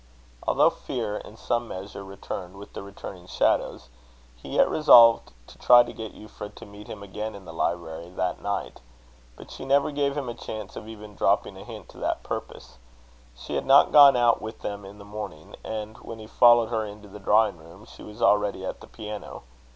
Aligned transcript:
Although 0.47 0.71
fear 0.71 1.17
in 1.17 1.37
some 1.37 1.67
measure 1.67 2.03
returned 2.03 2.57
with 2.57 2.73
the 2.73 2.81
returning 2.81 3.27
shadows, 3.27 3.89
he 4.35 4.49
yet 4.55 4.67
resolved 4.67 5.31
to 5.45 5.59
try 5.59 5.83
to 5.83 5.93
get 5.93 6.15
Euphra 6.15 6.55
to 6.55 6.65
meet 6.65 6.87
him 6.87 7.03
again 7.03 7.35
in 7.35 7.45
the 7.45 7.53
library 7.53 8.09
that 8.09 8.41
night. 8.41 8.79
But 9.35 9.51
she 9.51 9.63
never 9.63 9.91
gave 9.91 10.17
him 10.17 10.27
a 10.27 10.33
chance 10.33 10.75
of 10.75 10.87
even 10.87 11.13
dropping 11.15 11.55
a 11.55 11.63
hint 11.63 11.87
to 11.89 11.99
that 11.99 12.23
purpose. 12.23 12.79
She 13.35 13.53
had 13.53 13.67
not 13.67 13.91
gone 13.91 14.15
out 14.17 14.41
with 14.41 14.61
them 14.61 14.85
in 14.85 14.97
the 14.97 15.05
morning; 15.05 15.55
and 15.63 15.95
when 15.99 16.17
he 16.17 16.25
followed 16.25 16.69
her 16.69 16.83
into 16.83 17.07
the 17.07 17.19
drawing 17.19 17.57
room, 17.57 17.85
she 17.85 18.01
was 18.01 18.23
already 18.23 18.65
at 18.65 18.81
the 18.81 18.87
piano. 18.87 19.43